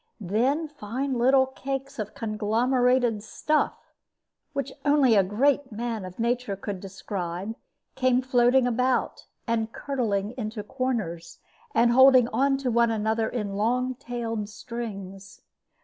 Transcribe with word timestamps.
Then 0.19 0.67
fine 0.67 1.13
little 1.19 1.45
cakes 1.45 1.99
of 1.99 2.15
conglomerated 2.15 3.21
stuff, 3.21 3.93
which 4.51 4.71
only 4.83 5.13
a 5.13 5.21
great 5.23 5.71
man 5.71 6.05
of 6.05 6.17
nature 6.17 6.55
could 6.55 6.79
describe, 6.79 7.55
came 7.93 8.23
floating 8.23 8.65
about, 8.65 9.27
and 9.45 9.71
curdling 9.71 10.31
into 10.39 10.63
corners, 10.63 11.37
and 11.75 11.91
holding 11.91 12.27
on 12.29 12.57
to 12.57 12.71
one 12.71 12.89
another 12.89 13.29
in 13.29 13.53
long 13.53 13.93
tailed 13.93 14.49
strings. 14.49 15.43